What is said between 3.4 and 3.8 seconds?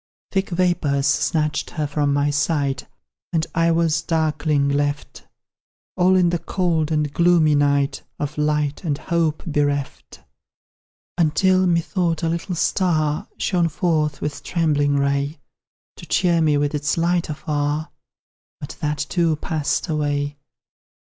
I